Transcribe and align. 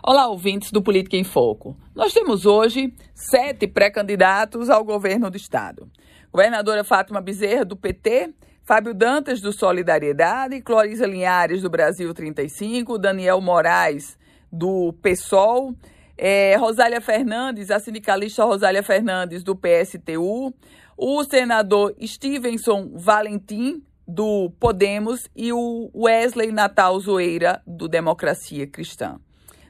Olá, 0.00 0.28
ouvintes 0.28 0.70
do 0.70 0.80
Política 0.80 1.16
em 1.16 1.24
Foco. 1.24 1.76
Nós 1.92 2.12
temos 2.12 2.46
hoje 2.46 2.94
sete 3.12 3.66
pré-candidatos 3.66 4.70
ao 4.70 4.84
governo 4.84 5.28
do 5.28 5.36
Estado. 5.36 5.90
Governadora 6.32 6.84
Fátima 6.84 7.20
Bezerra, 7.20 7.64
do 7.64 7.76
PT, 7.76 8.32
Fábio 8.62 8.94
Dantas, 8.94 9.40
do 9.40 9.52
Solidariedade, 9.52 10.60
Clorisa 10.60 11.04
Linhares, 11.04 11.62
do 11.62 11.68
Brasil 11.68 12.14
35, 12.14 12.96
Daniel 12.96 13.40
Moraes, 13.40 14.16
do 14.52 14.92
PSOL, 15.02 15.74
é, 16.16 16.54
Rosália 16.54 17.00
Fernandes, 17.00 17.68
a 17.68 17.80
sindicalista 17.80 18.44
Rosália 18.44 18.84
Fernandes, 18.84 19.42
do 19.42 19.56
PSTU, 19.56 20.54
o 20.96 21.24
senador 21.24 21.92
Stevenson 22.00 22.92
Valentim, 22.94 23.82
do 24.06 24.48
Podemos, 24.60 25.28
e 25.34 25.52
o 25.52 25.90
Wesley 25.92 26.52
Natal 26.52 26.98
Zoeira, 27.00 27.60
do 27.66 27.88
Democracia 27.88 28.64
Cristã. 28.64 29.18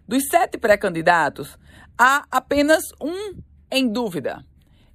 Dos 0.09 0.25
sete 0.31 0.57
pré-candidatos, 0.57 1.59
há 1.99 2.25
apenas 2.31 2.83
um 2.99 3.39
em 3.71 3.87
dúvida. 3.87 4.43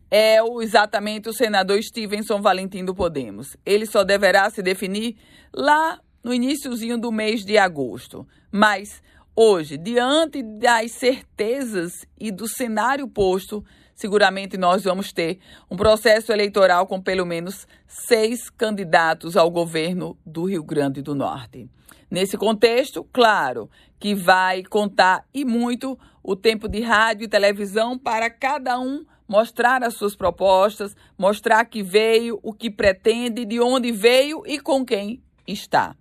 É 0.09 0.39
exatamente 0.59 1.29
o 1.29 1.33
senador 1.33 1.79
Stevenson 1.83 2.41
Valentim 2.41 2.83
do 2.83 2.95
Podemos. 2.95 3.55
Ele 3.63 3.85
só 3.85 4.03
deverá 4.03 4.49
se 4.49 4.63
definir 4.63 5.15
lá 5.53 5.99
no 6.23 6.33
iníciozinho 6.33 6.97
do 6.97 7.11
mês 7.11 7.45
de 7.45 7.59
agosto. 7.59 8.27
Mas 8.51 9.03
hoje, 9.35 9.77
diante 9.77 10.41
das 10.41 10.93
certezas 10.93 12.07
e 12.19 12.31
do 12.31 12.47
cenário 12.47 13.07
posto, 13.07 13.63
seguramente 13.95 14.57
nós 14.57 14.83
vamos 14.83 15.11
ter 15.11 15.39
um 15.69 15.75
processo 15.75 16.31
eleitoral 16.31 16.87
com 16.87 17.01
pelo 17.01 17.25
menos 17.25 17.67
seis 17.87 18.49
candidatos 18.49 19.37
ao 19.37 19.49
governo 19.49 20.17
do 20.25 20.45
Rio 20.45 20.63
Grande 20.63 21.01
do 21.01 21.15
Norte. 21.15 21.69
Nesse 22.09 22.37
contexto, 22.37 23.03
claro 23.11 23.69
que 23.99 24.13
vai 24.13 24.63
contar 24.63 25.25
e 25.33 25.43
muito 25.43 25.97
o 26.21 26.35
tempo 26.35 26.67
de 26.67 26.81
rádio 26.81 27.25
e 27.25 27.27
televisão 27.27 27.97
para 27.97 28.29
cada 28.29 28.79
um 28.79 29.03
mostrar 29.27 29.83
as 29.83 29.95
suas 29.95 30.15
propostas, 30.15 30.95
mostrar 31.17 31.65
que 31.65 31.81
veio, 31.81 32.39
o 32.43 32.53
que 32.53 32.69
pretende, 32.69 33.45
de 33.45 33.59
onde 33.59 33.91
veio 33.91 34.43
e 34.45 34.59
com 34.59 34.85
quem 34.85 35.23
está. 35.47 35.95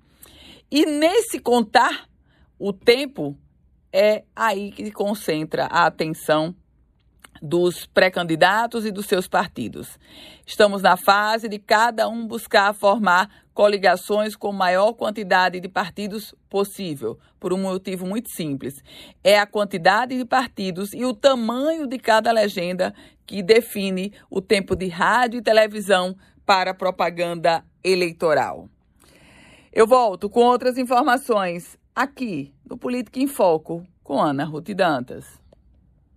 E 0.70 0.84
nesse 0.84 1.38
contar 1.38 2.08
o 2.58 2.72
tempo, 2.72 3.36
é 3.92 4.24
aí 4.34 4.72
que 4.72 4.90
concentra 4.90 5.64
a 5.66 5.86
atenção 5.86 6.54
dos 7.42 7.86
pré-candidatos 7.86 8.86
e 8.86 8.92
dos 8.92 9.06
seus 9.06 9.26
partidos. 9.26 9.98
Estamos 10.46 10.80
na 10.80 10.96
fase 10.96 11.48
de 11.48 11.58
cada 11.58 12.08
um 12.08 12.26
buscar 12.26 12.72
formar 12.72 13.28
coligações 13.52 14.36
com 14.36 14.52
maior 14.52 14.92
quantidade 14.92 15.60
de 15.60 15.68
partidos 15.68 16.34
possível, 16.48 17.18
por 17.40 17.52
um 17.52 17.58
motivo 17.58 18.06
muito 18.06 18.30
simples. 18.30 18.82
É 19.22 19.38
a 19.38 19.46
quantidade 19.46 20.16
de 20.16 20.24
partidos 20.24 20.92
e 20.94 21.04
o 21.04 21.12
tamanho 21.12 21.86
de 21.86 21.98
cada 21.98 22.30
legenda 22.30 22.94
que 23.26 23.42
define 23.42 24.12
o 24.30 24.40
tempo 24.40 24.76
de 24.76 24.88
rádio 24.88 25.38
e 25.38 25.42
televisão 25.42 26.16
para 26.46 26.74
propaganda 26.74 27.64
eleitoral. 27.82 28.68
Eu 29.72 29.86
volto 29.86 30.30
com 30.30 30.40
outras 30.40 30.78
informações 30.78 31.78
aqui 31.94 32.54
no 32.68 32.76
Política 32.76 33.18
em 33.18 33.26
Foco 33.26 33.84
com 34.02 34.20
Ana 34.20 34.44
Ruth 34.44 34.70
Dantas. 34.74 35.41